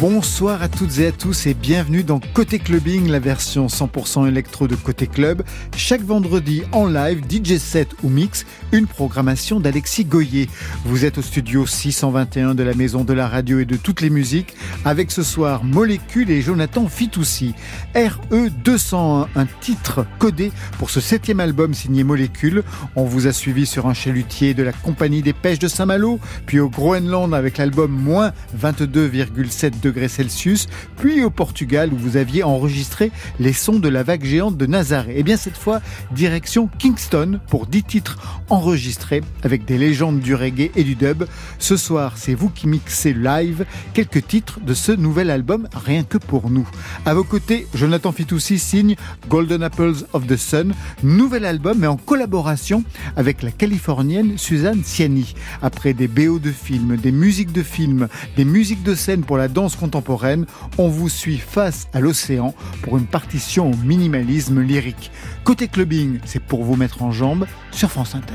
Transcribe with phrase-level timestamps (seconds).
[0.00, 4.68] Bonsoir à toutes et à tous et bienvenue dans Côté Clubbing, la version 100% électro
[4.68, 5.42] de Côté Club.
[5.74, 10.50] Chaque vendredi en live, DJ set ou mix, une programmation d'Alexis Goyer.
[10.84, 14.10] Vous êtes au studio 621 de la Maison de la Radio et de toutes les
[14.10, 17.54] musiques avec ce soir Molécule et Jonathan Fitoussi.
[17.94, 22.64] RE 201, un titre codé pour ce septième album signé Molécule.
[22.96, 26.60] On vous a suivi sur un chalutier de la Compagnie des Pêches de Saint-Malo, puis
[26.60, 33.12] au Groenland avec l'album moins 22,7 degrés Celsius, puis au Portugal où vous aviez enregistré
[33.38, 35.14] les sons de la vague géante de Nazaré.
[35.14, 38.18] Et eh bien cette fois, direction Kingston pour 10 titres
[38.50, 41.24] enregistrés avec des légendes du reggae et du dub.
[41.58, 43.64] Ce soir, c'est vous qui mixez live
[43.94, 46.68] quelques titres de ce nouvel album rien que pour nous.
[47.04, 48.96] À vos côtés, Jonathan Fitoussi signe
[49.28, 52.82] Golden Apples of the Sun, nouvel album mais en collaboration
[53.16, 55.34] avec la californienne Suzanne Ciani.
[55.62, 59.48] Après des BO de films, des musiques de films, des musiques de scène pour la
[59.48, 60.46] danse contemporaine,
[60.78, 65.10] on vous suit face à l'océan pour une partition au minimalisme lyrique.
[65.44, 68.34] Côté clubbing, c'est pour vous mettre en jambes sur France Inter.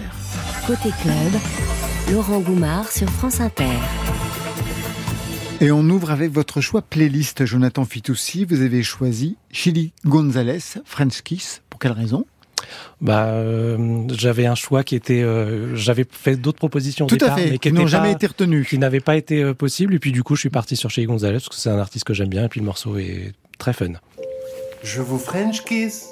[0.66, 1.42] Côté club,
[2.12, 3.66] Laurent Goumard sur France Inter.
[5.60, 8.46] Et on ouvre avec votre choix playlist, Jonathan Fitoussi.
[8.46, 11.62] Vous avez choisi Chili Gonzalez, French Kiss.
[11.70, 12.26] Pour quelle raison?
[13.02, 17.52] Bah, euh, j'avais un choix qui était, euh, j'avais fait d'autres propositions Tout à fait,
[17.52, 19.96] mais qui n'ont jamais été retenues, qui n'avaient pas été euh, possibles.
[19.96, 22.06] Et puis du coup, je suis parti sur Chili Gonzalez parce que c'est un artiste
[22.06, 23.94] que j'aime bien et puis le morceau est très fun.
[24.84, 26.08] Je vous French kiss.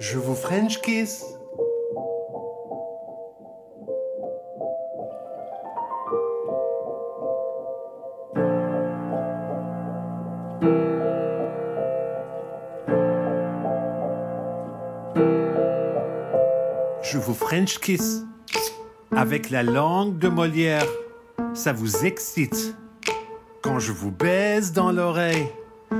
[0.00, 1.24] Je vous French kiss.
[17.42, 18.24] French kiss
[19.14, 20.86] avec la langue de Molière.
[21.54, 22.76] Ça vous excite
[23.62, 25.48] quand je vous baise dans l'oreille.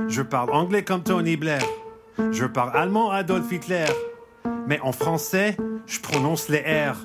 [0.07, 1.61] Je parle anglais comme Tony Blair.
[2.31, 3.85] Je parle allemand Adolf Hitler.
[4.67, 6.95] Mais en français, je prononce les R.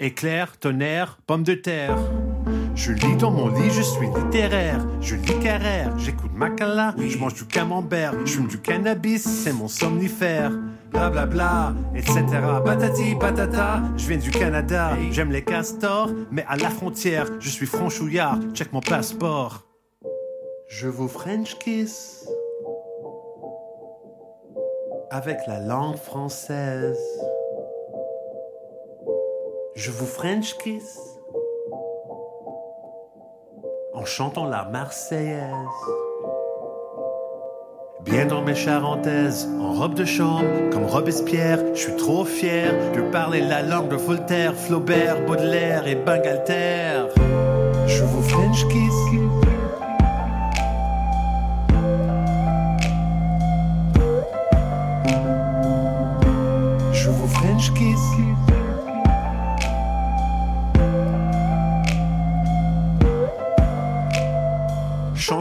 [0.00, 1.96] Éclair, tonnerre, pomme de terre.
[2.78, 4.86] Je lis dans mon lit, je suis littéraire.
[5.00, 9.66] Je lis Carrère, j'écoute Macala, je mange du camembert, je fume du cannabis, c'est mon
[9.66, 10.52] somnifère.
[10.92, 12.20] Bla bla bla, etc.
[12.64, 17.66] Patati patata, je viens du Canada, j'aime les castors, mais à la frontière, je suis
[17.66, 19.66] franchouillard, check mon passeport.
[20.68, 22.28] Je vous French kiss
[25.10, 26.96] avec la langue française.
[29.74, 31.07] Je vous French kiss
[33.98, 35.50] en chantant la Marseillaise.
[38.02, 43.00] Bien dans mes charentaises, en robe de chambre, comme Robespierre, je suis trop fier de
[43.10, 47.08] parler la langue de Voltaire, Flaubert, Baudelaire et Bangalter.
[47.86, 48.94] Je vous French kiss.
[56.92, 58.47] Je vous French kiss.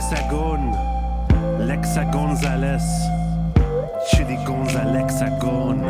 [0.00, 0.72] L'hexagone.
[1.58, 2.78] L'hexa Gonzalez.
[4.08, 5.84] Chili Gonzalexagone.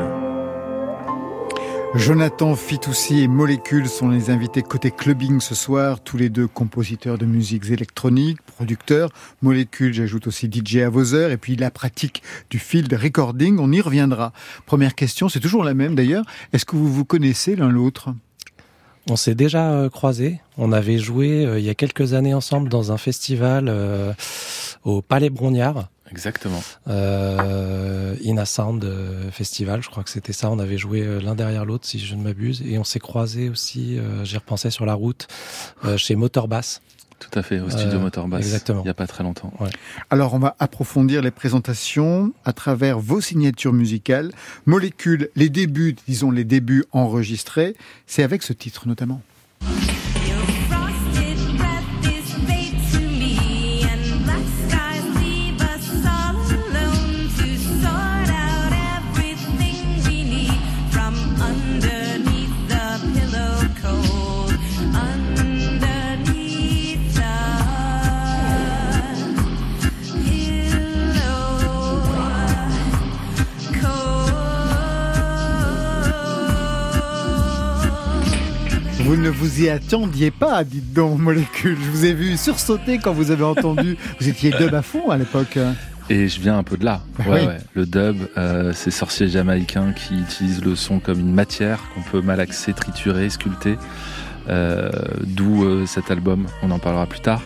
[1.94, 7.18] Jonathan Fitoussi et Molécule sont les invités côté clubbing ce soir, tous les deux compositeurs
[7.18, 9.10] de musiques électroniques, producteurs.
[9.42, 13.70] Molécule, j'ajoute aussi DJ à vos heures, et puis la pratique du field recording, on
[13.70, 14.32] y reviendra.
[14.66, 18.12] Première question, c'est toujours la même d'ailleurs, est-ce que vous vous connaissez l'un l'autre?
[19.10, 20.40] On s'est déjà euh, croisés.
[20.56, 24.12] On avait joué euh, il y a quelques années ensemble dans un festival euh,
[24.84, 25.88] au Palais Brognard.
[26.10, 26.62] Exactement.
[26.88, 28.84] Euh, In Sound
[29.30, 30.50] Festival, je crois que c'était ça.
[30.50, 33.96] On avait joué l'un derrière l'autre, si je ne m'abuse, et on s'est croisés aussi.
[34.24, 35.28] J'y repensais sur la route
[35.96, 36.80] chez Motorbass.
[37.20, 38.40] Tout à fait, au studio euh, Motorbass.
[38.40, 38.80] Exactement.
[38.80, 39.52] Il n'y a pas très longtemps.
[40.08, 44.32] Alors, on va approfondir les présentations à travers vos signatures musicales.
[44.66, 47.76] Molécules, les débuts, disons les débuts enregistrés,
[48.06, 49.20] c'est avec ce titre notamment.
[79.20, 81.76] Ne vous y attendiez pas, dites donc, Molécule.
[81.78, 83.98] Je vous ai vu sursauter quand vous avez entendu.
[84.18, 85.58] vous étiez dub à fond à l'époque.
[86.08, 87.02] Et je viens un peu de là.
[87.26, 87.58] Ouais, ouais.
[87.74, 92.22] Le dub, euh, ces sorciers jamaïcains qui utilisent le son comme une matière qu'on peut
[92.22, 93.76] malaxer, triturer, sculpter.
[94.48, 94.90] Euh,
[95.22, 97.42] D'où euh, cet album, on en parlera plus tard.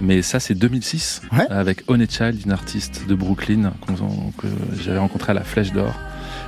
[0.00, 3.72] Mais ça, c'est 2006, avec Honey Child, une artiste de Brooklyn
[4.38, 4.46] que
[4.80, 5.92] j'avais rencontrée à la Flèche d'Or.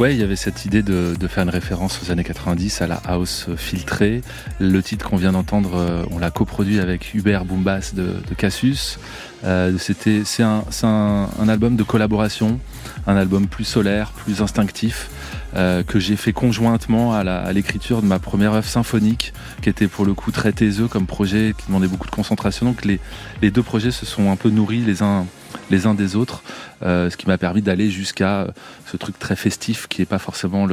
[0.00, 3.00] Ouais, il y avait cette idée de, faire une référence aux années 90 à la
[3.06, 4.22] house filtrée.
[4.58, 8.98] Le titre qu'on vient d'entendre, euh, on l'a coproduit avec Hubert Boombas de, de Cassius.
[9.44, 12.58] Euh, c'était, c'est un, un, album de collaboration,
[13.06, 15.10] un album plus solaire, plus instinctif,
[15.54, 19.32] euh, que j'ai fait conjointement à, l'écriture de ma première œuvre symphonique,
[19.62, 22.66] qui était pour le coup très taiseux comme projet, qui demandait beaucoup de concentration.
[22.66, 22.98] Donc les,
[23.42, 25.24] les deux projets se sont un peu nourris les uns
[25.70, 26.42] les uns des autres,
[26.82, 28.48] euh, ce qui m'a permis d'aller jusqu'à
[28.90, 30.66] ce truc très festif qui n'est pas forcément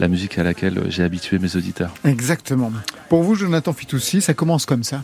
[0.00, 1.92] la musique à laquelle j'ai habitué mes auditeurs.
[2.04, 2.72] Exactement.
[3.08, 5.02] Pour vous, Jonathan Fitoussi, ça commence comme ça.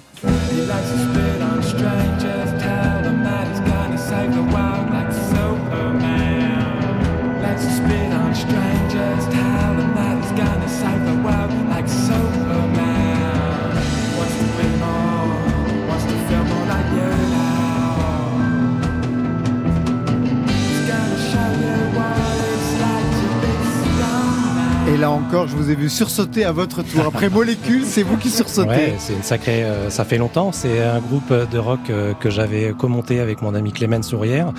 [25.33, 27.07] Je vous ai vu sursauter à votre tour.
[27.07, 28.95] Après Molécule, c'est vous qui sursautez.
[28.99, 29.65] C'est une sacrée.
[29.65, 30.53] Euh, ça fait longtemps.
[30.53, 34.53] C'est un groupe de rock euh, que j'avais commenté avec mon ami Clément Sourière,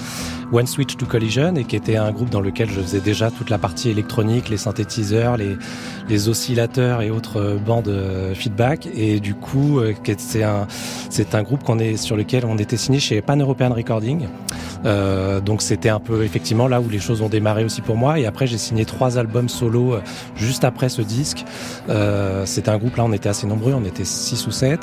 [0.52, 3.52] One Switch to Collision, et qui était un groupe dans lequel je faisais déjà toute
[3.52, 7.94] la partie électronique, les synthétiseurs, les, oscillateurs et autres euh, bandes
[8.34, 8.90] feedback.
[8.96, 9.80] Et du coup,
[10.18, 10.68] c'est un,
[11.10, 14.28] c'est un groupe qu'on est sur lequel on était signé chez Pan European Recording.
[15.46, 18.20] Donc c'était un peu effectivement là où les choses ont démarré aussi pour moi.
[18.20, 19.96] Et après j'ai signé trois albums solo
[20.64, 21.44] juste après ce disque.
[21.90, 24.80] Euh, C'était un groupe là, on était assez nombreux, on était 6 ou 7.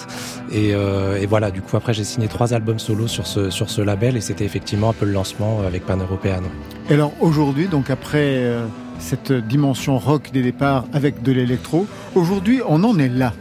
[0.52, 3.70] Et, euh, et voilà, du coup après j'ai signé trois albums solo sur ce, sur
[3.70, 6.42] ce label et c'était effectivement un peu le lancement avec Pan European.
[6.90, 8.66] Et alors aujourd'hui, donc après euh,
[8.98, 13.32] cette dimension rock des départs avec de l'électro, aujourd'hui on en est là.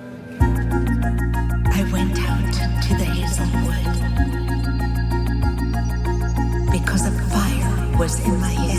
[0.41, 2.53] I went out
[2.87, 3.85] to the hazelwood
[6.71, 8.78] because a fire was in my head.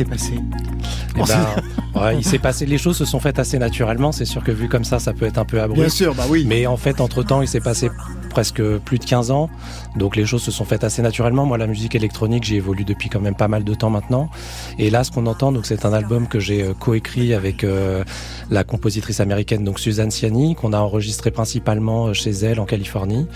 [0.00, 0.34] S'est passé
[1.16, 4.12] eh ben, il s'est passé, les choses se sont faites assez naturellement.
[4.12, 5.80] C'est sûr que vu comme ça, ça peut être un peu abrupt.
[5.80, 6.44] Bien sûr, bah oui.
[6.48, 7.90] Mais en fait, entre temps, il s'est passé
[8.30, 9.50] presque plus de 15 ans.
[9.96, 11.44] Donc les choses se sont faites assez naturellement.
[11.44, 14.30] Moi, la musique électronique, j'y évolue depuis quand même pas mal de temps maintenant.
[14.78, 18.04] Et là, ce qu'on entend, donc c'est un album que j'ai euh, coécrit avec euh,
[18.50, 23.26] la compositrice américaine, donc Suzanne Ciani, qu'on a enregistré principalement euh, chez elle en Californie.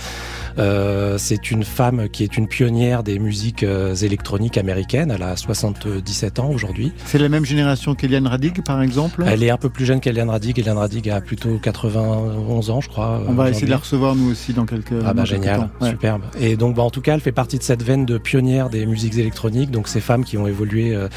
[0.58, 3.64] Euh, c'est une femme qui est une pionnière des musiques
[4.02, 5.10] électroniques américaines.
[5.10, 6.92] Elle a 77 ans aujourd'hui.
[7.06, 9.24] C'est la même génération qu'Eliane Radig, par exemple?
[9.26, 10.58] Elle est un peu plus jeune qu'Eliane Radig.
[10.58, 13.20] Eliane Radig a plutôt 91 ans, je crois.
[13.26, 16.22] On va essayer de la recevoir, nous aussi, dans quelques Ah bah génial, superbe.
[16.38, 18.86] Et donc, bah, en tout cas, elle fait partie de cette veine de pionnière des
[18.86, 19.70] musiques électroniques.
[19.70, 21.08] Donc, ces femmes qui ont évolué euh,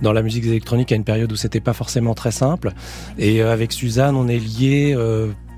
[0.00, 2.72] dans la musique électronique à une période où c'était pas forcément très simple.
[3.18, 4.96] Et avec Suzanne, on est liés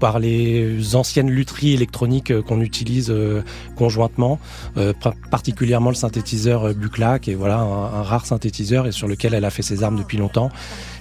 [0.00, 3.42] par les anciennes lutheries électroniques euh, qu'on utilise euh,
[3.76, 4.38] conjointement,
[4.76, 4.92] euh,
[5.30, 9.50] particulièrement le synthétiseur Bucla, qui est voilà un, rare synthétiseur et sur lequel elle a
[9.50, 10.50] fait ses armes depuis longtemps.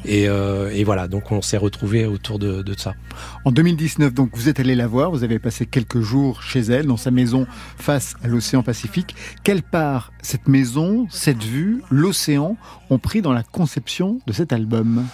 [0.05, 0.27] Et,
[0.83, 2.93] voilà, donc on s'est retrouvé autour de, de, ça.
[3.45, 6.87] En 2019, donc vous êtes allé la voir, vous avez passé quelques jours chez elle,
[6.87, 7.47] dans sa maison
[7.77, 9.15] face à l'océan Pacifique.
[9.43, 12.57] Quelle part cette maison, cette vue, l'océan
[12.89, 15.05] ont pris dans la conception de cet album?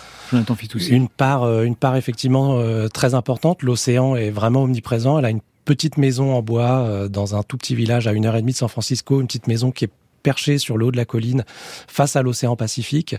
[0.90, 3.64] Une part, euh, une part effectivement euh, très importante.
[3.64, 5.20] L'océan est vraiment omniprésent.
[5.20, 8.26] Elle a une petite maison en bois euh, dans un tout petit village à une
[8.26, 10.92] heure et demie de San Francisco, une petite maison qui est perchée sur le haut
[10.92, 11.44] de la colline
[11.88, 13.16] face à l'océan Pacifique.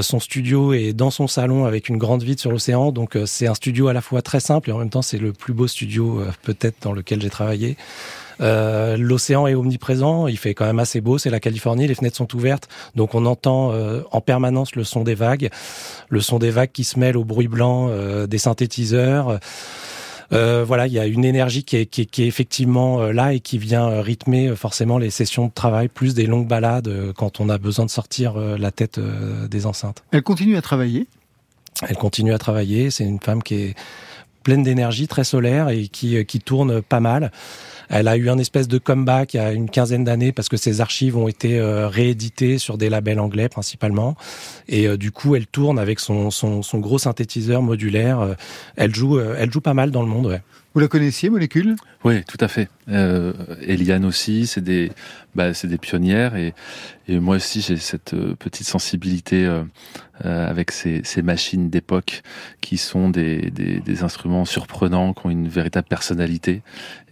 [0.00, 3.54] son studio est dans son salon avec une grande vide sur l'océan, donc c'est un
[3.54, 6.22] studio à la fois très simple et en même temps c'est le plus beau studio
[6.42, 7.76] peut-être dans lequel j'ai travaillé.
[8.40, 12.16] Euh, l'océan est omniprésent, il fait quand même assez beau, c'est la Californie, les fenêtres
[12.16, 15.50] sont ouvertes, donc on entend euh, en permanence le son des vagues,
[16.08, 19.38] le son des vagues qui se mêle au bruit blanc euh, des synthétiseurs.
[20.34, 24.00] Voilà, il y a une énergie qui est, qui est, effectivement là et qui vient
[24.00, 27.90] rythmer forcément les sessions de travail, plus des longues balades quand on a besoin de
[27.90, 30.02] sortir la tête des enceintes.
[30.10, 31.06] Elle continue à travailler?
[31.82, 33.74] Elle continue à travailler, c'est une femme qui est
[34.42, 37.32] pleine d'énergie, très solaire et qui, qui tourne pas mal.
[37.88, 40.56] Elle a eu un espèce de comeback il y a une quinzaine d'années parce que
[40.56, 44.16] ses archives ont été euh, rééditées sur des labels anglais principalement.
[44.68, 48.20] Et euh, du coup, elle tourne avec son, son, gros synthétiseur modulaire.
[48.20, 48.34] Euh,
[48.76, 50.26] elle joue, elle joue pas mal dans le monde.
[50.26, 50.40] Ouais.
[50.74, 51.76] Vous la connaissiez, Molécule?
[52.02, 52.68] Oui, tout à fait.
[52.88, 54.90] Euh, Eliane aussi, c'est des,
[55.36, 56.52] bah, c'est des pionnières et,
[57.08, 59.62] et moi aussi j'ai cette euh, petite sensibilité euh,
[60.24, 62.22] euh, avec ces, ces machines d'époque
[62.60, 66.62] qui sont des, des, des, instruments surprenants, qui ont une véritable personnalité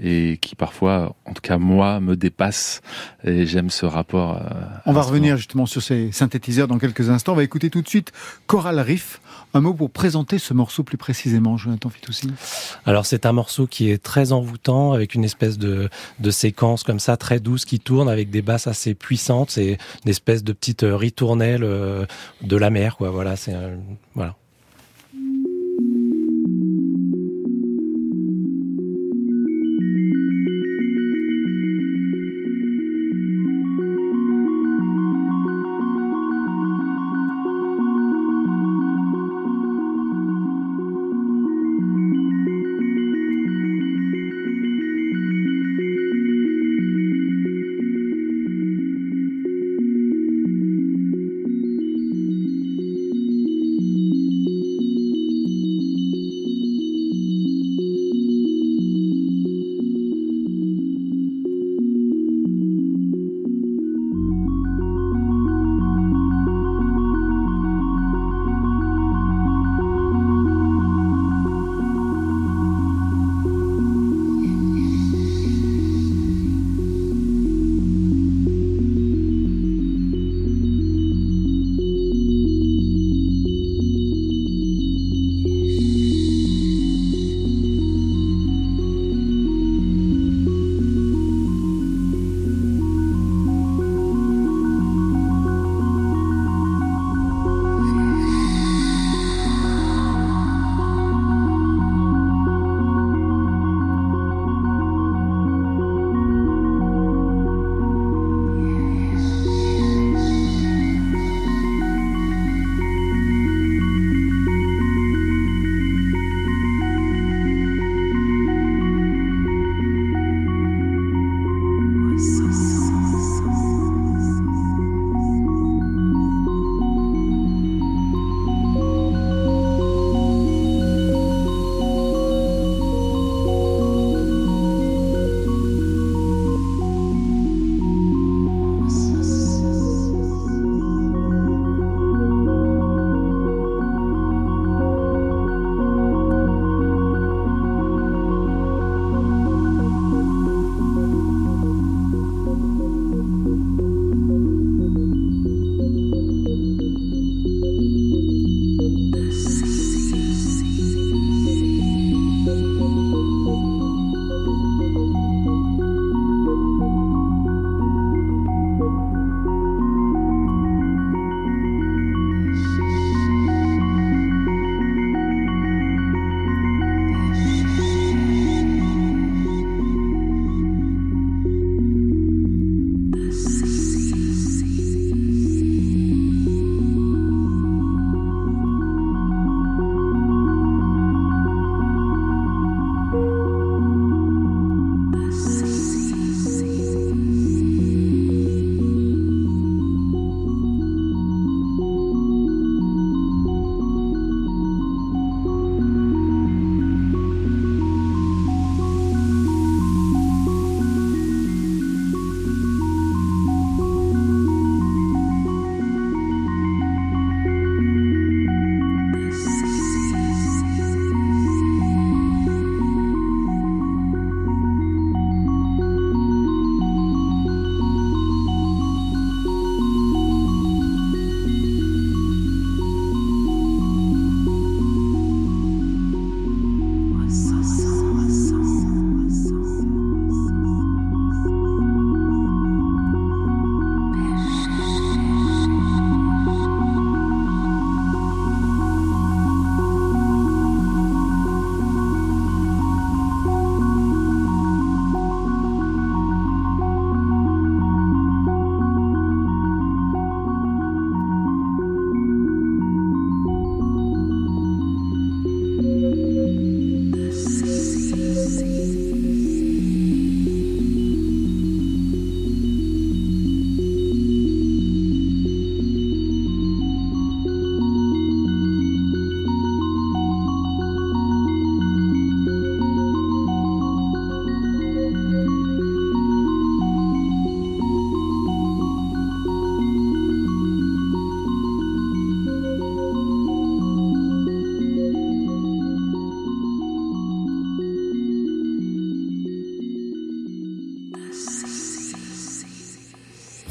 [0.02, 2.80] et qui parfois, en tout cas moi, me dépassent
[3.24, 4.40] et j'aime ce rapport.
[4.86, 7.32] On va revenir justement sur ces synthétiseurs dans quelques instants.
[7.32, 8.12] On va écouter tout de suite
[8.46, 9.20] Coral Riff.
[9.54, 12.30] Un mot pour présenter ce morceau plus précisément, Jonathan Fitoussi.
[12.86, 15.90] Alors c'est un morceau qui est très envoûtant avec une espèce de,
[16.20, 19.50] de séquence comme ça très douce qui tourne avec des basses assez puissantes.
[19.50, 22.06] C'est une espèce de petite ritournelle euh,
[22.40, 23.10] de la mer, quoi.
[23.10, 23.54] Voilà, c'est
[24.14, 24.36] voilà.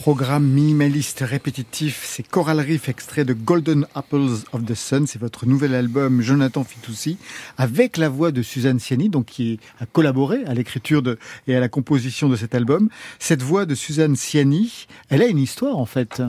[0.02, 5.46] Programme minimaliste répétitif, c'est Coral Reef extrait de Golden Apples of the Sun, c'est votre
[5.46, 7.20] nouvel album Jonathan Fitoussi,
[7.60, 11.04] avec la voix de Suzanne Ciani, donc qui a collaboré à l'écriture
[11.46, 12.90] et à la composition de cet album.
[13.20, 16.24] Cette voix de Suzanne Ciani, elle a une histoire en fait.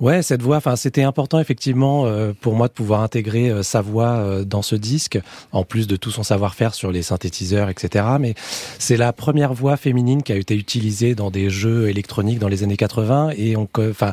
[0.00, 3.80] Ouais, cette voix, enfin, c'était important effectivement euh, pour moi de pouvoir intégrer euh, sa
[3.80, 5.18] voix euh, dans ce disque,
[5.52, 8.04] en plus de tout son savoir-faire sur les synthétiseurs, etc.
[8.18, 8.34] Mais
[8.78, 12.64] c'est la première voix féminine qui a été utilisée dans des jeux électroniques dans les
[12.64, 14.12] années 80 et on, enfin,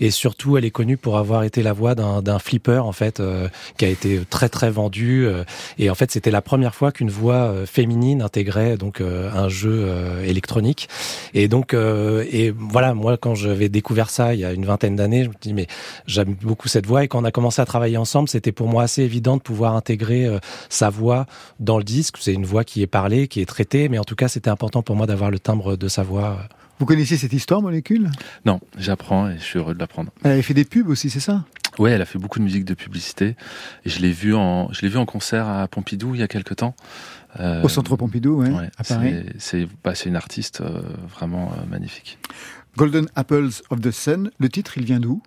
[0.00, 3.22] et surtout, elle est connue pour avoir été la voix d'un flipper en fait,
[3.76, 5.28] qui a été très très vendu.
[5.78, 9.88] et en fait, c'était la première fois qu'une voix féminine intégrait donc un jeu
[10.24, 10.88] électronique.
[11.34, 15.17] Et donc, et voilà, moi quand j'avais découvert ça il y a une vingtaine d'années
[15.24, 15.66] je me dis mais
[16.06, 18.82] j'aime beaucoup cette voix et quand on a commencé à travailler ensemble, c'était pour moi
[18.82, 21.26] assez évident de pouvoir intégrer euh, sa voix
[21.60, 22.16] dans le disque.
[22.20, 24.82] C'est une voix qui est parlée, qui est traitée, mais en tout cas, c'était important
[24.82, 26.38] pour moi d'avoir le timbre de sa voix.
[26.78, 28.08] Vous connaissiez cette histoire, Molécule?
[28.44, 30.12] Non, j'apprends et je suis heureux de l'apprendre.
[30.22, 31.44] Elle avait fait des pubs aussi, c'est ça?
[31.78, 33.36] Oui, elle a fait beaucoup de musique de publicité
[33.84, 36.28] et je l'ai vue en, je l'ai vu en concert à Pompidou il y a
[36.28, 36.74] quelques temps.
[37.40, 39.14] Euh, Au centre Pompidou, ouais, à Paris.
[39.84, 42.18] Bah, c'est une artiste euh, vraiment magnifique.
[42.78, 45.20] Golden Apples of the Sun, le titre, il vient d'où?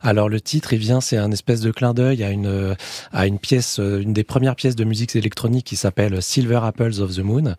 [0.00, 2.74] Alors le titre, il vient, c'est un espèce de clin d'œil à une
[3.12, 7.00] à une pièce, euh, une des premières pièces de musique électronique qui s'appelle Silver Apples
[7.00, 7.54] of the Moon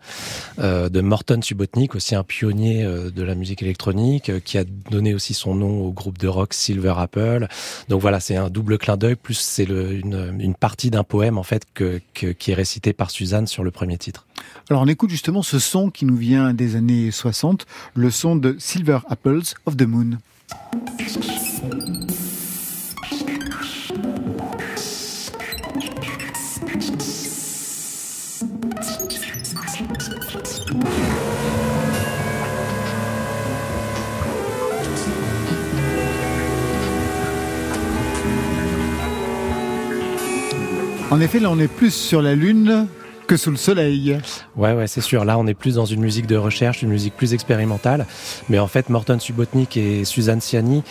[0.58, 5.14] euh, de Morton Subotnick, aussi un pionnier euh, de la musique électronique, qui a donné
[5.14, 7.48] aussi son nom au groupe de rock Silver Apple.
[7.88, 9.16] Donc voilà, c'est un double clin d'œil.
[9.16, 13.46] Plus c'est une, une partie d'un poème en fait que, qui est récité par Suzanne
[13.46, 14.26] sur le premier titre.
[14.70, 18.56] Alors on écoute justement ce son qui nous vient des années 60, le son de
[18.58, 20.16] Silver Apples of the Moon.
[41.10, 42.88] En effet, là on est plus sur la Lune
[43.26, 44.18] que sous le soleil.
[44.56, 45.24] Ouais, ouais, c'est sûr.
[45.24, 48.06] Là, on est plus dans une musique de recherche, une musique plus expérimentale.
[48.48, 50.82] Mais en fait, Morton Subotnick et Suzanne Ciani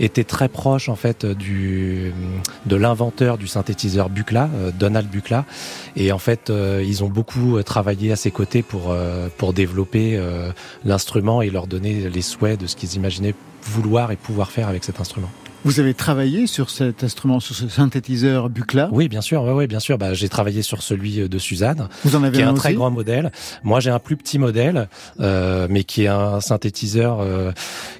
[0.00, 2.12] étaient très proches, en fait, du,
[2.66, 5.44] de l'inventeur du synthétiseur Buchla, euh, Donald Buchla.
[5.96, 8.94] Et en fait, euh, ils ont beaucoup euh, travaillé à ses côtés pour,
[9.36, 10.20] pour développer
[10.84, 14.84] l'instrument et leur donner les souhaits de ce qu'ils imaginaient vouloir et pouvoir faire avec
[14.84, 15.30] cet instrument.
[15.64, 19.44] Vous avez travaillé sur cet instrument, sur ce synthétiseur Buchla Oui, bien sûr.
[19.44, 19.96] Oui, bien sûr.
[19.96, 22.74] Bah, j'ai travaillé sur celui euh, de Suzanne, Vous en avez qui est un, très
[22.74, 23.30] grand modèle.
[23.62, 24.88] Moi, j'ai un plus petit modèle,
[25.20, 27.52] euh, mais qui est un synthétiseur euh,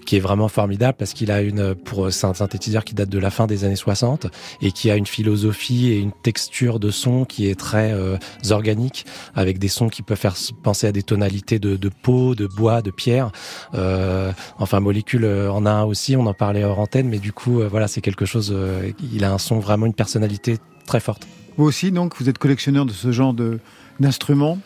[0.06, 3.18] qui est vraiment formidable parce qu'il a une, pour c'est un synthétiseur qui date de
[3.18, 4.26] la fin des années 60
[4.60, 8.16] et qui a une philosophie et une texture de son qui est très euh,
[8.50, 12.48] organique, avec des sons qui peuvent faire penser à des tonalités de, de peau, de
[12.48, 13.30] bois, de pierre.
[13.74, 16.16] Euh, enfin, molécule en a un aussi.
[16.16, 18.52] On en parlait hors antenne, mais du coup euh, voilà, c'est quelque chose.
[18.54, 21.26] Euh, il a un son vraiment une personnalité très forte.
[21.56, 23.58] Vous aussi, donc, vous êtes collectionneur de ce genre de
[24.00, 24.58] d'instruments?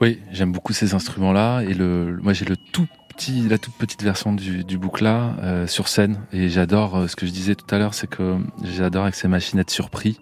[0.00, 4.02] Oui, j'aime beaucoup ces instruments-là et le, moi j'ai le tout petit, la toute petite
[4.02, 7.78] version du, du boucla euh, sur scène et j'adore ce que je disais tout à
[7.78, 10.20] l'heure, c'est que j'adore avec ces machines être surpris.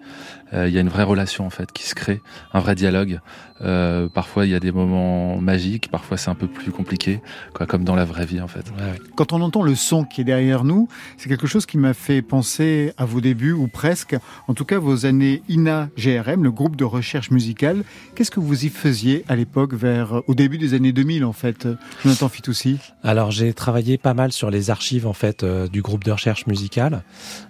[0.54, 2.20] Il y a une vraie relation en fait qui se crée,
[2.52, 3.20] un vrai dialogue.
[3.64, 7.20] Euh, parfois, il y a des moments magiques, parfois c'est un peu plus compliqué,
[7.54, 8.72] quoi, comme dans la vraie vie en fait.
[9.14, 12.22] Quand on entend le son qui est derrière nous, c'est quelque chose qui m'a fait
[12.22, 14.16] penser à vos débuts ou presque,
[14.48, 17.84] en tout cas vos années INA GRM, le groupe de recherche musicale.
[18.14, 21.68] Qu'est-ce que vous y faisiez à l'époque, vers au début des années 2000 en fait,
[22.02, 22.78] Jonathan Fitoussi?
[23.04, 26.46] Alors j'ai travaillé pas mal sur les archives en fait euh, du groupe de recherche
[26.46, 27.02] musicale,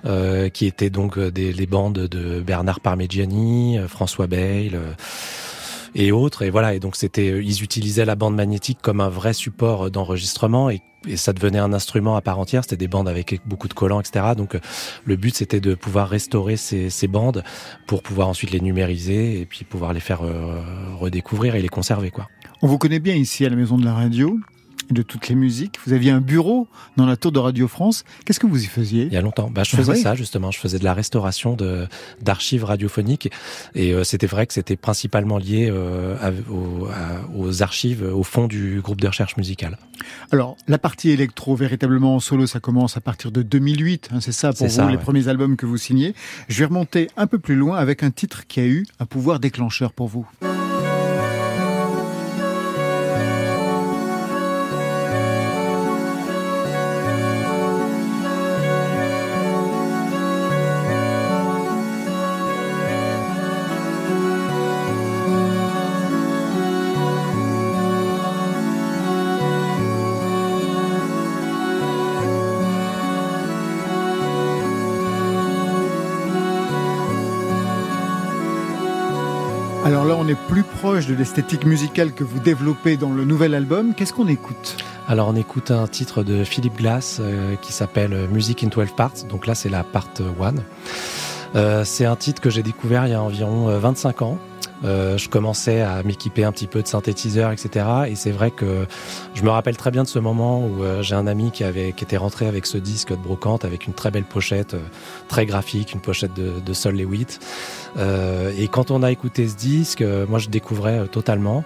[0.05, 4.79] euh, qui étaient donc euh, des, les bandes de Bernard Parmigiani, François Bayle
[5.95, 6.43] et autres.
[6.43, 6.75] Et voilà.
[6.75, 10.71] Et donc c'était, euh, ils utilisaient la bande magnétique comme un vrai support euh, d'enregistrement
[10.71, 10.83] et,
[11.17, 12.63] ça devenait un instrument à part entière.
[12.63, 14.25] C'était des bandes avec beaucoup de collants, etc.
[14.37, 14.61] Donc euh,
[15.05, 17.43] le but c'était de pouvoir restaurer ces, ces, bandes
[17.89, 20.21] pour pouvoir ensuite les numériser et puis pouvoir les faire
[21.01, 22.29] redécouvrir et les conserver, quoi.
[22.63, 24.39] On vous connaît bien ici à la Maison de la Radio
[24.90, 25.79] de toutes les musiques.
[25.87, 28.05] Vous aviez un bureau dans la tour de Radio France.
[28.25, 29.05] Qu'est-ce que vous y faisiez?
[29.05, 29.51] Il y a longtemps.
[29.51, 30.51] Bah, je faisais ah ça justement.
[30.51, 31.87] Je faisais de la restauration de
[32.21, 33.31] d'archives radiophoniques
[33.75, 36.16] et euh, c'était vrai que c'était principalement lié euh,
[37.35, 39.79] aux, archives au fond du groupe de recherche musicale.
[40.31, 44.11] Alors la partie électro véritablement en solo, ça commence à partir de 2008.
[44.12, 46.14] Hein, c'est ça pour vous les premiers albums que vous signez.
[46.49, 49.40] Je vais remonter un peu plus loin avec un titre qui a eu un pouvoir
[49.40, 50.27] déclencheur pour vous.
[80.93, 83.95] De l'esthétique musicale que vous développez dans le nouvel album.
[83.95, 84.77] Qu'est-ce qu'on écoute?
[85.09, 89.25] Alors on écoute un titre de Philippe Glass euh, qui s'appelle Music in 12 Parts.
[89.31, 90.53] Donc là c'est la part 1.
[91.55, 94.38] Euh, c'est un titre que j'ai découvert il y a environ 25 ans.
[94.85, 97.87] Euh, je commençais à m'équiper un petit peu de synthétiseurs, etc.
[98.09, 98.87] Et c'est vrai que
[99.35, 101.93] je me rappelle très bien de ce moment où euh, j'ai un ami qui avait
[101.93, 104.81] qui était rentré avec ce disque de brocante avec une très belle pochette, euh,
[105.29, 107.38] très graphique, une pochette de, de Sol Lewitt.
[107.97, 111.65] Euh, et quand on a écouté ce disque, moi je découvrais totalement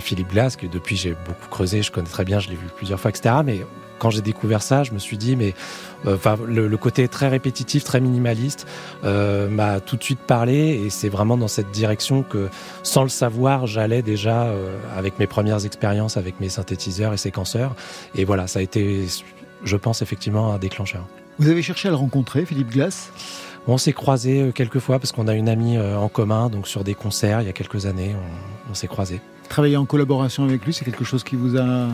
[0.00, 3.00] Philippe Glass, que depuis j'ai beaucoup creusé, je connais très bien, je l'ai vu plusieurs
[3.00, 3.36] fois, etc.
[3.44, 3.60] Mais
[3.98, 5.54] quand j'ai découvert ça, je me suis dit, mais
[6.06, 8.66] euh, le, côté très répétitif, très minimaliste
[9.04, 12.48] euh, m'a tout de suite parlé, et c'est vraiment dans cette direction que,
[12.82, 17.74] sans le savoir, j'allais déjà euh, avec mes premières expériences avec mes synthétiseurs et séquenceurs.
[18.14, 19.06] Et voilà, ça a été,
[19.64, 21.04] je pense, effectivement un déclencheur.
[21.38, 23.10] Vous avez cherché à le rencontrer, Philippe Glass?
[23.68, 26.94] On s'est croisé quelques fois parce qu'on a une amie en commun, donc sur des
[26.94, 29.20] concerts il y a quelques années, on, on s'est croisés.
[29.48, 31.88] Travailler en collaboration avec lui, c'est quelque chose qui vous a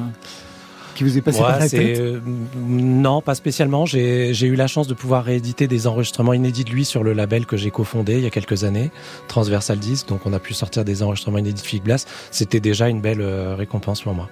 [0.95, 2.21] qui vous est passé par la tête euh,
[2.57, 3.87] Non, pas spécialement.
[3.87, 7.47] J'ai eu la chance de pouvoir rééditer des enregistrements inédits de lui sur le label
[7.47, 8.91] que j'ai cofondé il y a quelques années,
[9.29, 10.09] Transversal Disc.
[10.09, 12.07] Donc on a pu sortir des enregistrements inédits de Philippe Glass.
[12.31, 14.29] C'était déjà une belle euh, récompense pour moi.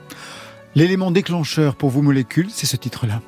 [0.75, 3.21] L'élément déclencheur pour vos molécules, c'est ce titre-là.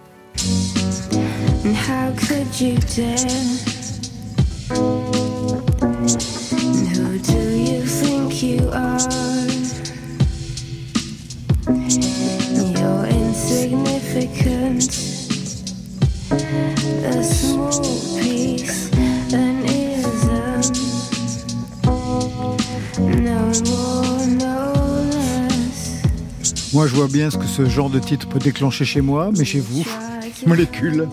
[26.72, 29.44] Moi, je vois bien ce que ce genre de titre peut déclencher chez moi, mais
[29.44, 29.86] chez vous,
[30.46, 31.06] molécule.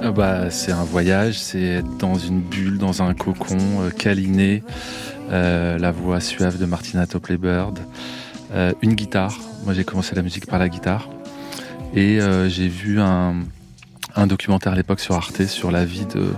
[0.00, 4.62] Ah bah, c'est un voyage, c'est être dans une bulle, dans un cocon, euh, câliné,
[5.30, 7.80] euh, la voix suave de Martina Topley-Bird,
[8.52, 9.40] euh, une guitare.
[9.64, 11.08] Moi, j'ai commencé la musique par la guitare.
[11.94, 13.34] Et j'ai vu un,
[14.16, 16.32] un documentaire à l'époque sur Arte sur la vie de,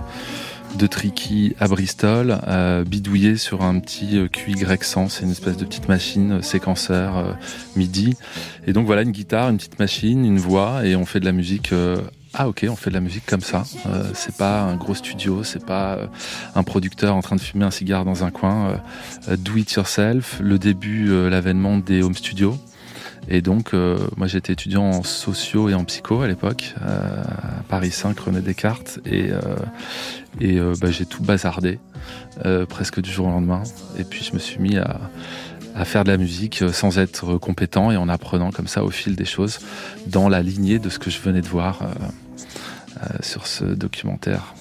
[0.77, 5.65] de Tricky à Bristol, euh, bidouillé sur un petit euh, QY100, c'est une espèce de
[5.65, 7.31] petite machine euh, séquenceur euh,
[7.75, 8.15] MIDI.
[8.67, 11.31] Et donc voilà une guitare, une petite machine, une voix, et on fait de la
[11.31, 11.71] musique.
[12.33, 13.63] ah ok, on fait de la musique comme ça.
[14.13, 15.99] c'est pas un gros studio, c'est pas
[16.55, 18.81] un producteur en train de fumer un cigare dans un coin.
[19.37, 20.39] do it yourself.
[20.41, 22.57] Le début, l'avènement des home studios.
[23.27, 27.63] Et donc, euh, moi j'étais étudiant en sociaux et en psycho à l'époque, euh, à
[27.67, 29.39] Paris 5, René Descartes, et, euh,
[30.39, 31.79] et bah, j'ai tout bazardé,
[32.69, 33.63] presque du jour au lendemain.
[33.97, 34.99] Et puis je me suis mis à,
[35.85, 39.25] faire de la musique sans être compétent et en apprenant comme ça au fil des
[39.25, 39.59] choses,
[40.07, 41.79] dans la lignée de ce que je venais de voir
[43.21, 44.53] sur ce documentaire.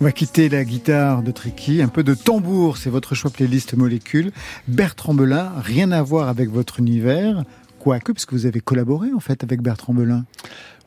[0.00, 3.74] On va quitter la guitare de Tricky, un peu de tambour, c'est votre choix playlist
[3.74, 4.32] molécule.
[4.66, 7.44] Bertrand Belin, rien à voir avec votre univers,
[7.80, 10.26] Quoique, puisque vous avez collaboré en fait avec Bertrand Belin.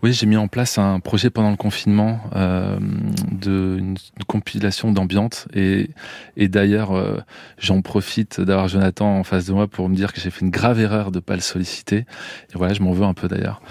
[0.03, 2.77] Oui, j'ai mis en place un projet pendant le confinement euh,
[3.31, 3.95] de une,
[4.27, 5.87] compilation d'ambiance et,
[6.37, 7.17] d'ailleurs euh,
[7.57, 10.49] j'en profite d'avoir Jonathan en face de moi pour me dire que j'ai fait une
[10.49, 13.61] grave erreur de pas le solliciter et voilà je m'en veux un peu d'ailleurs.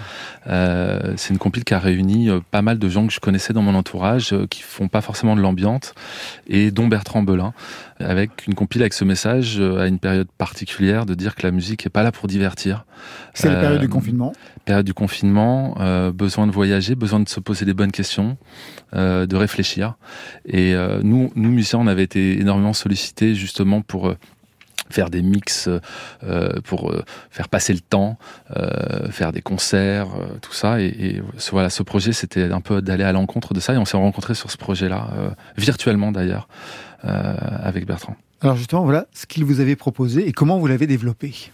[0.47, 3.53] Euh, c'est une compile qui a réuni euh, pas mal de gens que je connaissais
[3.53, 5.93] dans mon entourage qui font pas forcément de l'ambiance
[6.47, 7.53] et dont Bertrand Belin
[8.03, 11.85] avec une compile avec ce message à une période particulière de dire que la musique
[11.85, 12.85] est pas là pour divertir.
[13.33, 14.33] C'est la période du confinement.
[14.65, 15.75] Période du confinement
[16.13, 18.37] besoin de voyager, besoin de se poser des bonnes questions,
[18.95, 19.95] euh, de réfléchir.
[20.45, 24.17] Et euh, nous, nous musiciens, on avait été énormément sollicités justement pour euh,
[24.91, 25.67] faire des mix,
[26.65, 26.93] pour
[27.31, 28.19] faire passer le temps,
[29.09, 30.09] faire des concerts,
[30.41, 30.79] tout ça.
[30.81, 33.73] Et, et, voilà, ce projet, c'était un peu d'aller à l'encontre de ça.
[33.73, 35.09] Et on s'est rencontrés sur ce projet-là,
[35.57, 36.47] virtuellement d'ailleurs,
[37.81, 38.15] Bertrand.
[38.41, 41.51] Alors justement, voilà ce qu'il vous avait proposé et comment vous l'avez développé.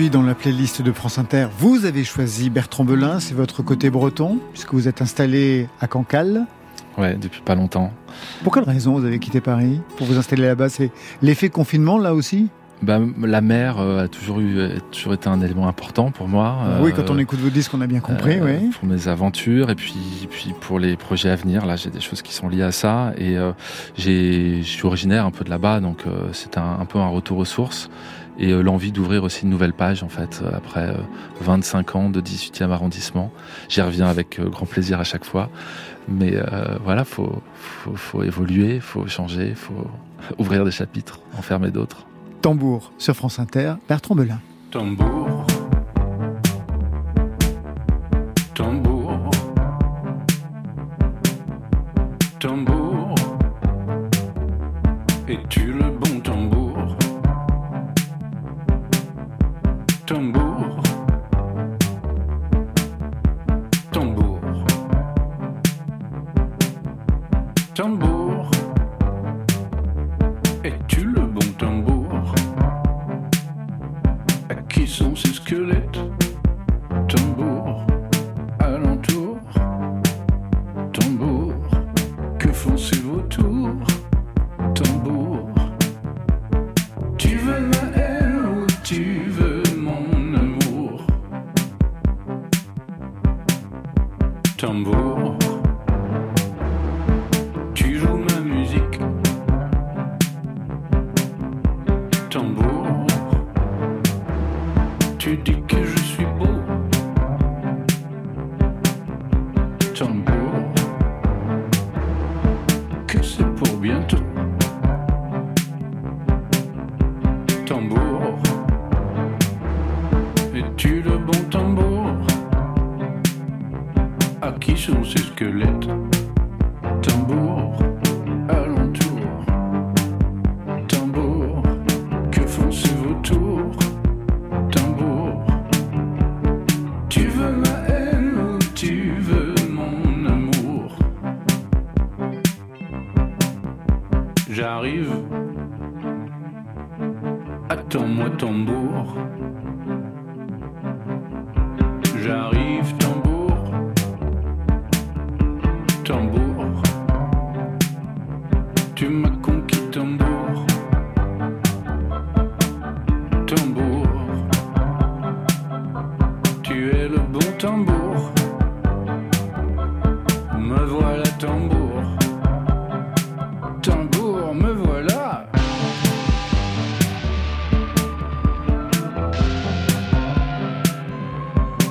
[0.00, 3.90] Aujourd'hui dans la playlist de France Inter, vous avez choisi Bertrand Belin, c'est votre côté
[3.90, 6.46] breton, puisque vous êtes installé à Cancale.
[6.96, 7.92] Ouais, depuis pas longtemps.
[8.42, 10.70] Pour quelle raison vous avez quitté Paris Pour vous installer là-bas?
[10.70, 12.48] C'est l'effet confinement là aussi?
[12.80, 16.56] Bah, la mer euh, a toujours eu, toujours été un élément important pour moi.
[16.80, 18.70] oui, quand on euh, écoute vos disques, on a bien compris, euh, oui.
[18.70, 22.22] Pour mes aventures et puis, puis pour les projets à venir, là, j'ai des choses
[22.22, 23.36] qui sont liées à ça et
[23.98, 27.36] j'ai, je suis originaire un peu de là-bas, donc c'est un, un, peu un retour
[27.36, 27.90] aux sources.
[28.40, 30.94] Et l'envie d'ouvrir aussi une nouvelle page en fait après
[31.40, 33.30] 25 ans de 18e arrondissement.
[33.68, 35.50] J'y reviens avec grand plaisir à chaque fois.
[36.08, 36.34] Mais
[36.82, 39.86] voilà, faut, faut, faut évoluer, faut changer, faut
[40.38, 42.06] ouvrir des chapitres, en fermer d'autres.
[42.40, 44.40] Tambour sur France Inter, Bertrand Belin.
[44.70, 45.06] Tambour.
[45.06, 45.49] Tambour.
[67.74, 68.10] Tambour.
[68.10, 68.19] Es-tu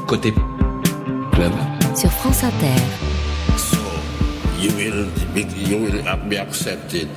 [0.09, 0.33] Côté
[1.31, 1.53] club.
[1.95, 2.81] Sur France Inter.
[3.57, 3.77] So
[4.59, 7.07] you will be, you will be accepted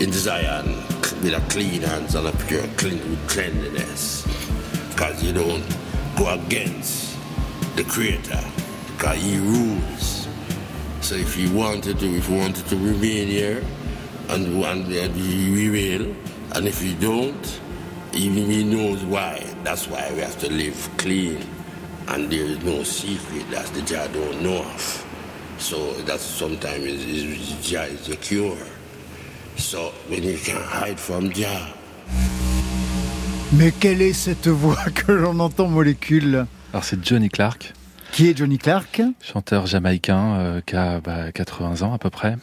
[0.00, 0.76] in Zion
[1.22, 4.24] with a clean hands and a pure clean with cleanliness,
[4.90, 5.64] because you don't
[6.16, 7.16] go against
[7.74, 8.44] the Creator,
[8.92, 10.28] because He rules.
[11.00, 13.64] So if you wanted to, if you wanted to remain here,
[14.28, 16.14] and and uh, we will,
[16.54, 17.60] and if you don't,
[18.12, 19.42] even He knows why.
[19.64, 21.42] That's why we have to live clean,
[22.08, 25.04] and there is no secret that the Jah don't know of.
[25.58, 28.56] So that's sometimes is, is, Jah is the cure.
[29.56, 31.72] So when you can hide from Jah,
[33.52, 37.72] Mais quelle est cette voix que l'on entend molécule Alors c'est Johnny Clark,
[38.12, 39.02] Qui est Johnny Clark?
[39.22, 42.36] Chanteur jamaïcain euh, qui a bah, 80 ans à peu près.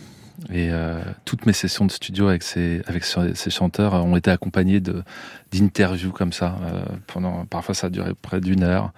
[0.52, 4.16] Et euh, toutes mes sessions de studio avec ces, avec ce- ces chanteurs euh, ont
[4.18, 4.82] été accompagnées
[5.52, 6.58] d'interviews comme ça.
[6.64, 8.92] euh, pendant, parfois ça a duré près d'une heure.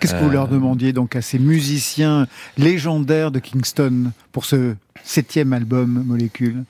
[0.00, 4.76] Qu'est-ce que vous Euh, leur demandiez donc à ces musiciens légendaires de Kingston pour ce
[5.02, 6.64] septième album Molécule?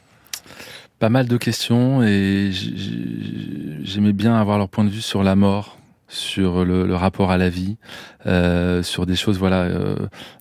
[0.98, 2.50] Pas mal de questions et
[3.82, 7.38] j'aimais bien avoir leur point de vue sur la mort, sur le, le rapport à
[7.38, 7.76] la vie,
[8.26, 9.96] euh, sur des choses voilà euh,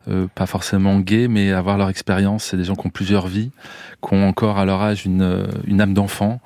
[0.08, 2.46] euh, pas forcément gays, mais avoir leur expérience.
[2.46, 3.52] C'est des gens qui ont plusieurs vies,
[4.08, 6.40] qui ont encore à leur âge une, euh, une âme d'enfant.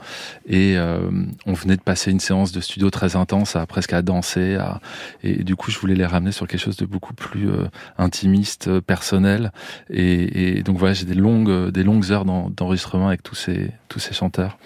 [0.47, 0.99] Et euh,
[1.45, 4.55] on venait de passer une séance de studio très intense, à presque à danser.
[4.55, 4.79] À,
[5.23, 7.65] et du coup, je voulais les ramener sur quelque chose de beaucoup plus euh,
[7.97, 9.51] intimiste, euh, personnel.
[9.89, 13.35] Et, et donc voilà, j'ai des longues, euh, des longues heures d'en- d'enregistrement avec tous
[13.35, 14.57] ces, tous ces chanteurs.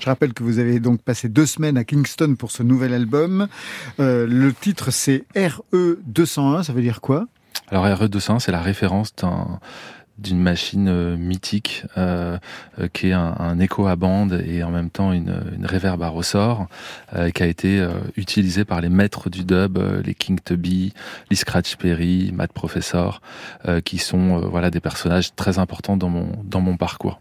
[0.00, 3.48] Je rappelle que vous avez donc passé deux semaines à Kingston pour ce nouvel album.
[4.00, 7.26] Euh, le titre c'est RE 201, ça veut dire quoi?
[7.68, 9.58] Alors RE201, c'est la référence d'un
[10.18, 12.38] d'une machine euh, mythique euh,
[12.80, 16.02] euh, qui est un, un écho à bande et en même temps une, une réverb
[16.02, 16.66] à ressort
[17.34, 20.92] qui a été euh, utilisée par les maîtres du dub, les King Tubby,
[21.30, 23.20] Lee Scratch Perry, Matt Professor,
[23.84, 27.20] qui sont voilà des personnages très importants dans mon dans mon parcours.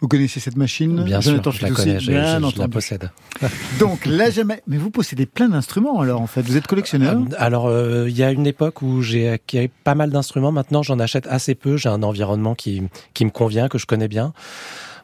[0.00, 2.68] Vous connaissez cette machine Bien Jonathan sûr, je la connais, je, Bien je- je la
[2.68, 3.10] possède.
[3.78, 4.62] Donc là jamais.
[4.66, 6.42] Mais vous possédez plein d'instruments alors en fait.
[6.42, 9.94] Vous êtes collectionneur Euh, Alors, euh, il y a une époque où j'ai acquis pas
[9.94, 10.52] mal d'instruments.
[10.52, 11.76] Maintenant, j'en achète assez peu.
[11.76, 12.82] J'ai un environnement qui,
[13.14, 14.32] qui me convient, que je connais bien.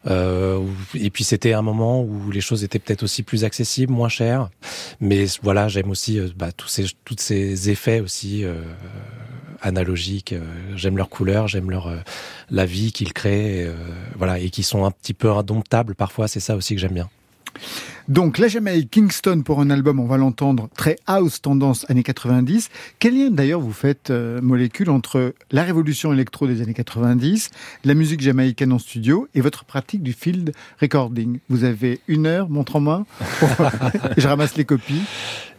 [0.09, 0.61] Euh,
[0.95, 4.49] et puis c'était un moment où les choses étaient peut-être aussi plus accessibles, moins chères.
[5.01, 8.55] Mais voilà, j'aime aussi euh, bah, tous ces tous ces effets aussi euh,
[9.67, 10.33] analogiques.
[10.33, 10.41] Euh,
[10.75, 11.93] j'aime leur couleur, j'aime leur
[12.51, 13.69] la vie qu'ils créent,
[14.17, 16.29] voilà, et qui sont un petit peu indomptables parfois.
[16.29, 17.09] C'est ça aussi que j'aime bien.
[18.09, 22.71] Donc la Jamaïque Kingston pour un album, on va l'entendre, très house tendance années 90.
[23.01, 27.51] Quel lien d'ailleurs vous faites, euh, Molécule, entre la révolution électro des années 90,
[27.85, 31.41] la musique jamaïcaine en studio et votre pratique du field recording?
[31.49, 33.07] Vous avez une heure, montre en main,
[34.17, 35.03] je ramasse les copies.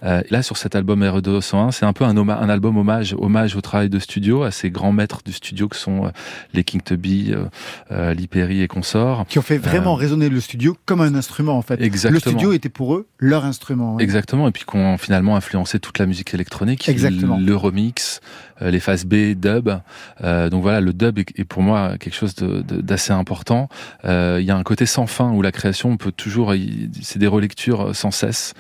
[0.04, 3.62] Euh, là, sur cet album RE201, c'est un peu un, un, album hommage, hommage au
[3.62, 6.10] travail de studio, à ces grands maîtres du studio que sont euh,
[6.54, 7.34] les King Tubby,
[7.92, 9.26] euh, Lee Perry et consorts.
[9.28, 11.82] Qui ont fait vraiment résonner le studio comme un instrument, en fait.
[11.82, 14.00] Exactement studio était pour eux leur instrument.
[14.00, 17.38] Exactement, et puis qu'on finalement influencé toute la musique électronique, Exactement.
[17.38, 18.22] le remix,
[18.62, 19.70] euh, les phases B, dub.
[20.24, 23.70] Euh, donc voilà, le dub est, pour moi quelque chose d'assez important.
[24.06, 26.54] Euh, il y a un côté sans fin où la création peut toujours,
[27.02, 28.54] c'est des relectures sans cesse.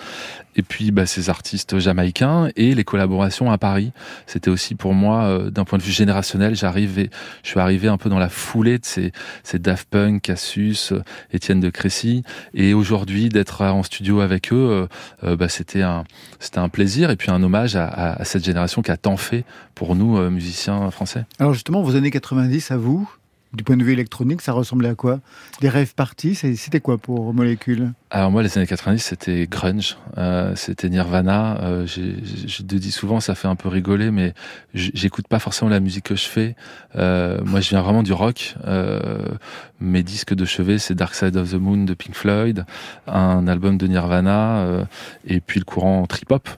[0.58, 3.92] Et puis bah, ces artistes jamaïcains et les collaborations à Paris,
[4.26, 7.10] c'était aussi pour moi d'un point de vue générationnel, j'arrivais,
[7.44, 9.12] je suis arrivé un peu dans la foulée de ces,
[9.44, 10.94] ces Daft Punk, Cassius,
[11.32, 12.24] Étienne de Crécy,
[12.54, 14.88] et aujourd'hui d'être en studio avec eux,
[15.24, 16.04] bah, c'était un
[16.40, 19.44] c'était un plaisir et puis un hommage à, cette génération qui a tant fait
[19.76, 21.26] pour nous, euh, musiciens français.
[21.40, 23.10] Alors justement, vos années 90 à vous,
[23.54, 25.20] du point de vue électronique, ça ressemblait à quoi?
[25.62, 30.54] Des rêves partis C'était quoi pour Molécule Alors moi, les années 90, c'était grunge, euh,
[30.56, 31.86] c'était Nirvana.
[31.86, 34.34] Je te dis souvent, ça fait un peu rigoler, mais
[34.74, 36.56] j'écoute pas forcément la musique que je fais.
[36.96, 38.56] Euh, moi, je viens vraiment du rock.
[38.66, 39.20] Euh,
[39.80, 42.66] mes disques de chevet, c'est Dark Side of the Moon de Pink Floyd,
[43.08, 44.86] un album de Nirvana,
[45.26, 46.50] et puis le courant trip-hop.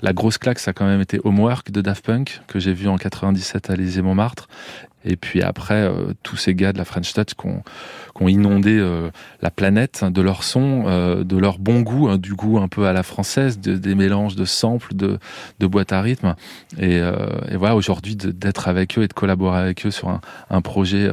[0.00, 2.88] La grosse claque, ça a quand même été Homework de Daft Punk, que j'ai vu
[2.88, 4.48] en 97 à Élysée-Montmartre.
[5.06, 9.10] Et puis après, euh, tous ces gars de la French Touch qui ont, inondé euh,
[9.40, 12.86] la planète de leur son, euh, de leur bon goût, hein, du goût un peu
[12.86, 15.18] à la française, des mélanges de samples, de,
[15.60, 16.34] boîtes à rythme.
[16.78, 20.60] Et, et voilà, aujourd'hui, d'être avec eux et de collaborer avec eux sur un, un
[20.60, 21.10] projet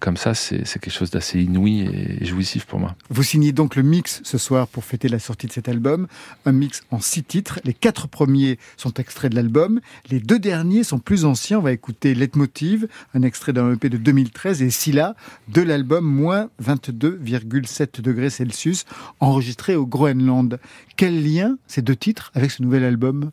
[0.00, 1.80] comme ça, c'est quelque chose d'assez inouï
[2.20, 2.94] et jouissif pour moi.
[3.10, 6.06] Vous signez donc le mix ce soir pour fêter la sortie de cet album.
[6.46, 7.60] Un mix en six titres.
[7.64, 9.80] Les quatre premiers sont extraits de l'album.
[10.10, 11.58] Les deux derniers sont plus anciens.
[11.58, 15.14] On va écouter Leitmotiv, un extrait d'un EP de 2013, et Silla,
[15.48, 18.84] de l'album moins 22,7 degrés Celsius,
[19.20, 20.58] enregistré au Groenland.
[20.96, 23.30] Quel lien ces deux titres avec ce nouvel album?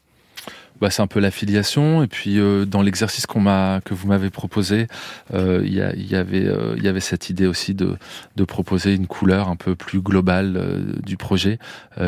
[0.81, 2.03] Bah, c'est un peu l'affiliation.
[2.03, 4.87] Et puis euh, dans l'exercice qu'on m'a que vous m'avez proposé
[5.33, 7.95] euh, il y, y, avait euh, il y avait cette idée aussi de,
[8.35, 11.59] de proposer une couleur un peu plus globale du projet.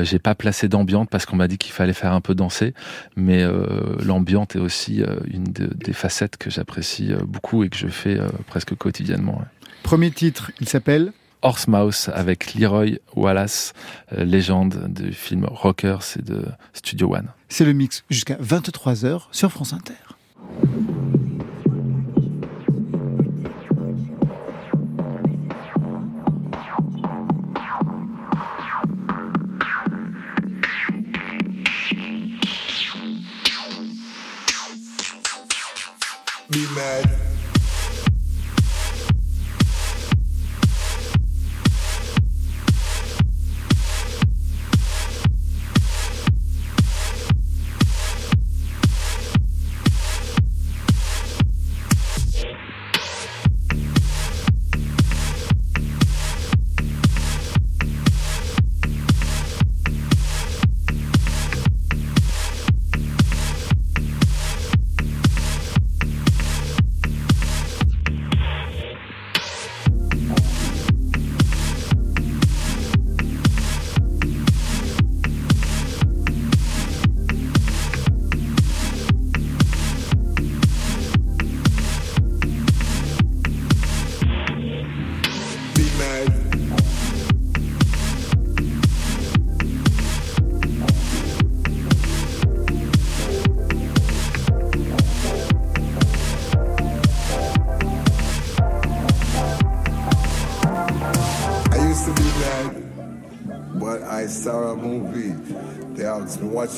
[0.01, 2.73] J'ai pas placé d'ambiante parce qu'on m'a dit qu'il fallait faire un peu danser.
[3.15, 3.45] Mais
[4.03, 8.17] l'ambiante est aussi une des facettes que j'apprécie beaucoup et que je fais
[8.47, 9.41] presque quotidiennement
[9.83, 11.11] premier titre il s'appelle
[11.43, 13.73] Horse Mouse avec Leroy Wallace,
[14.11, 17.27] légende du film Rockers et de Studio One.
[17.49, 19.93] C'est le mix jusqu'à 23h sur France Inter.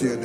[0.03, 0.23] Name?
[0.23, 0.24] I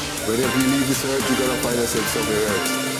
[0.27, 2.90] But if you leave this earth, you're gonna find yourself somewhere else.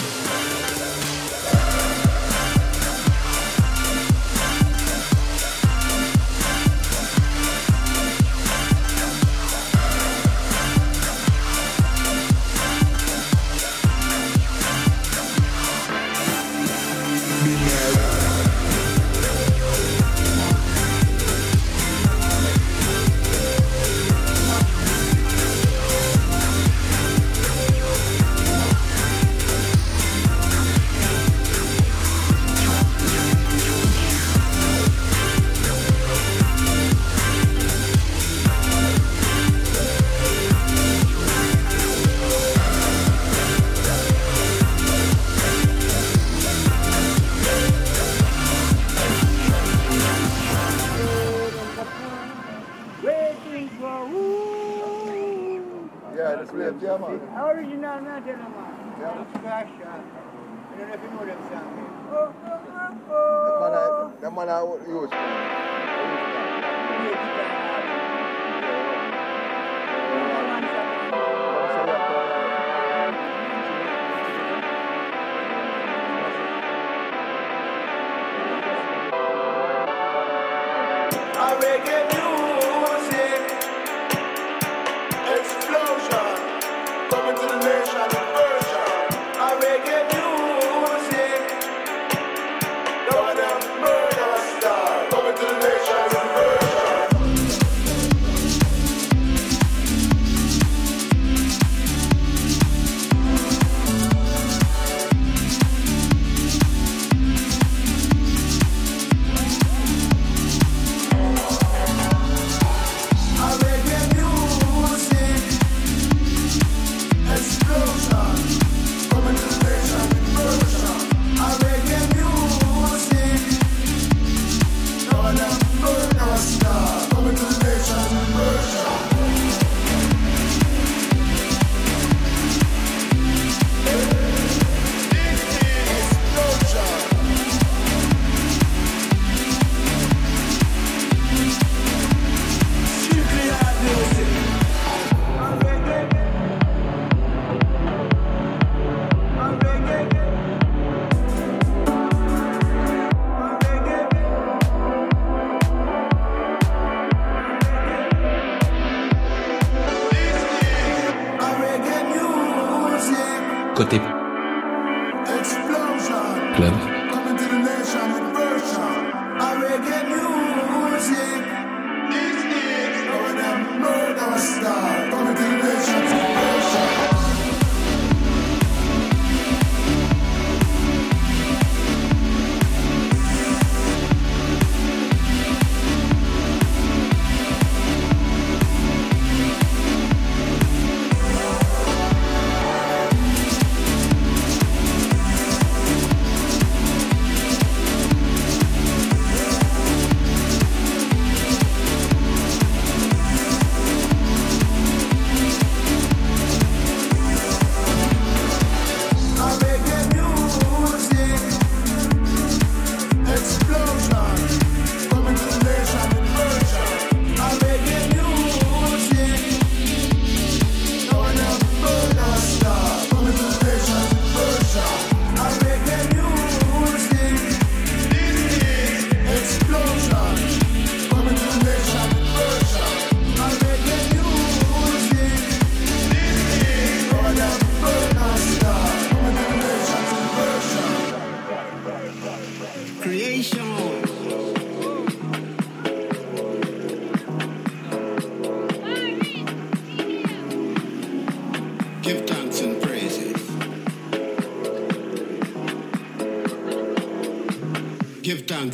[81.62, 82.21] reggae music.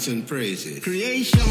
[0.05, 0.83] and praises.
[0.83, 1.46] Creation.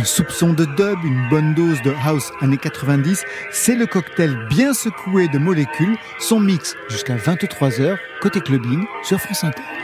[0.00, 3.22] Un soupçon de dub, une bonne dose de house années 90,
[3.52, 9.44] c'est le cocktail bien secoué de molécules, son mix jusqu'à 23h, côté clubbing, sur France
[9.44, 9.79] Inter.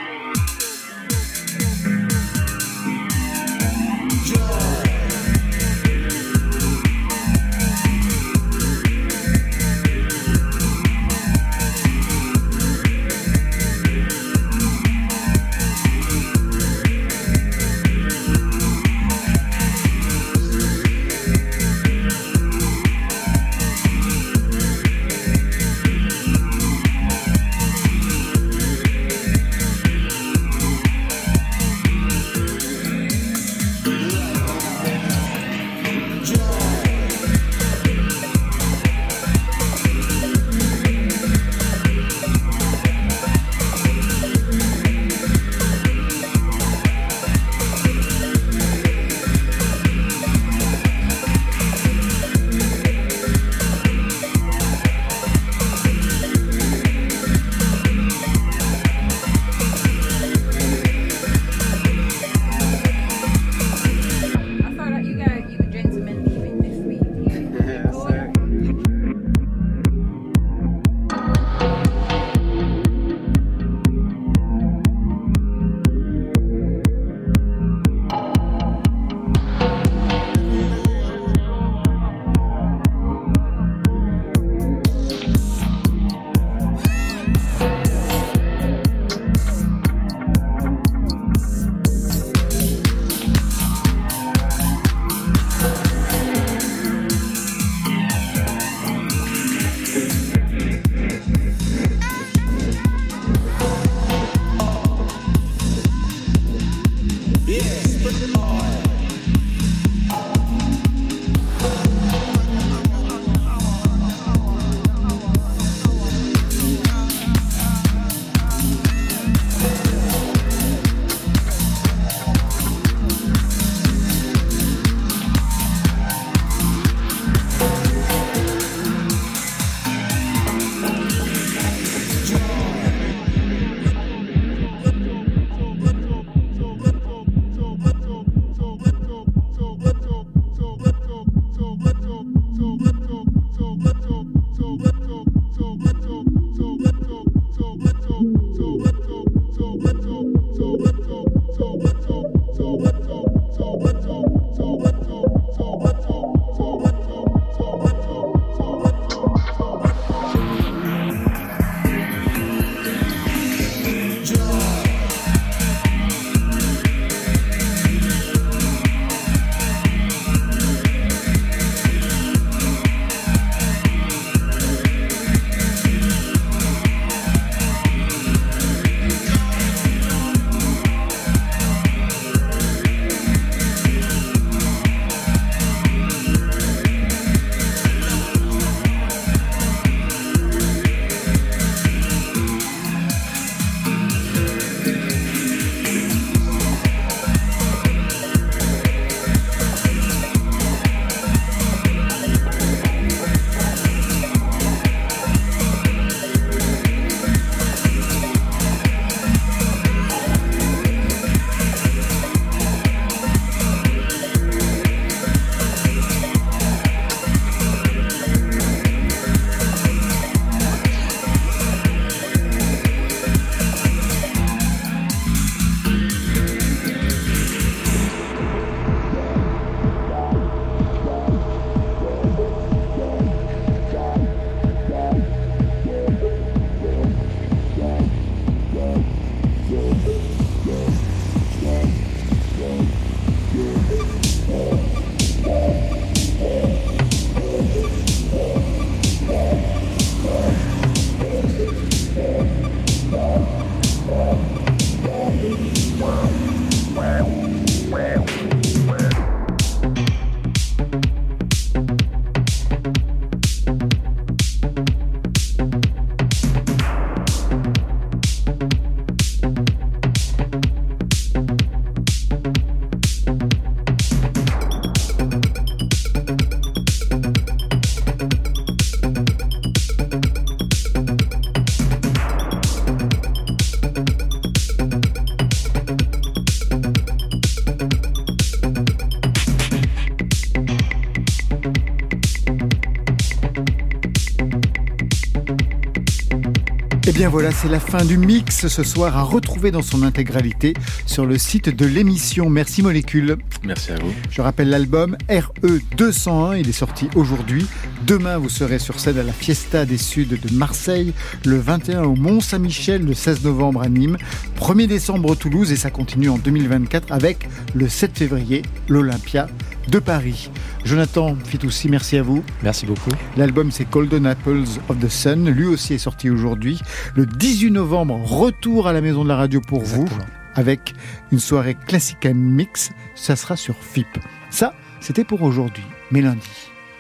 [297.17, 300.75] Bien voilà, c'est la fin du mix ce soir à retrouver dans son intégralité
[301.07, 302.51] sur le site de l'émission.
[302.51, 303.39] Merci Molécule.
[303.65, 304.13] Merci à vous.
[304.31, 307.67] Je rappelle l'album RE 201, il est sorti aujourd'hui.
[308.07, 311.15] Demain, vous serez sur scène à la Fiesta des Suds de Marseille,
[311.47, 314.19] le 21 au Mont-Saint-Michel, le 16 novembre à Nîmes,
[314.61, 319.47] 1er décembre Toulouse et ça continue en 2024 avec le 7 février l'Olympia
[319.89, 320.51] de Paris.
[320.85, 322.45] Jonathan Fitoussi, merci à vous.
[322.63, 323.11] Merci beaucoup.
[323.37, 326.81] L'album c'est Golden Apples of the Sun, lui aussi est sorti aujourd'hui.
[327.15, 330.07] Le 18 novembre, retour à la maison de la radio pour vous
[330.55, 330.95] avec
[331.33, 334.07] une soirée classique mix, ça sera sur FIP.
[334.51, 336.49] Ça, c'était pour aujourd'hui, mais lundi.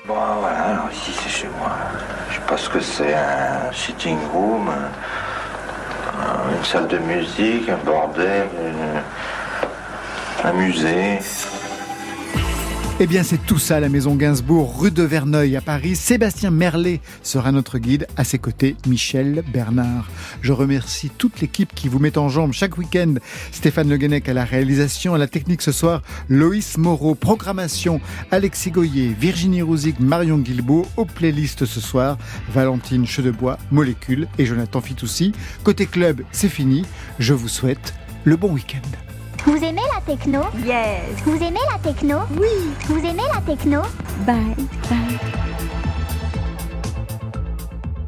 [0.06, 1.72] Bon voilà, alors ici c'est chez moi.
[2.30, 7.78] Je sais pas ce que c'est, un sitting room, un- une salle de musique, un
[7.84, 11.18] bordel, une- un musée.
[12.98, 15.96] Eh bien, c'est tout ça, la maison Gainsbourg, rue de Verneuil à Paris.
[15.96, 18.06] Sébastien Merlet sera notre guide.
[18.16, 20.08] À ses côtés, Michel Bernard.
[20.40, 23.16] Je remercie toute l'équipe qui vous met en jambe chaque week-end.
[23.52, 28.70] Stéphane Le Guenec à la réalisation, à la technique ce soir, Loïs Moreau, programmation, Alexis
[28.70, 30.86] Goyer, Virginie Rouzic, Marion Guilbault.
[30.96, 32.16] Aux playlists ce soir,
[32.48, 35.32] Valentine Chedebois, Molécule et Jonathan Fitoussi.
[35.64, 36.86] Côté club, c'est fini.
[37.18, 37.92] Je vous souhaite
[38.24, 39.05] le bon week-end.
[39.46, 41.22] Vous aimez la techno Yes.
[41.24, 42.48] Vous aimez la techno Oui.
[42.88, 43.82] Vous aimez la techno
[44.26, 44.54] Bye.
[44.90, 45.65] Bye.